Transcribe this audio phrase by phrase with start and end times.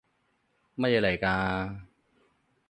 [0.73, 1.81] 乜嘢嚟㗎？